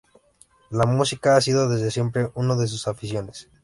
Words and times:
La 0.71 0.87
música 0.87 1.35
ha 1.35 1.41
sido 1.41 1.69
desde 1.69 1.91
siempre 1.91 2.31
una 2.33 2.55
de 2.55 2.67
sus 2.67 2.87
aficiones. 2.87 3.47